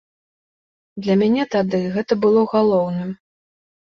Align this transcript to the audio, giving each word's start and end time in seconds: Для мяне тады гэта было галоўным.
Для 1.07 1.15
мяне 1.21 1.43
тады 1.55 1.81
гэта 1.97 2.17
было 2.23 2.41
галоўным. 2.55 3.13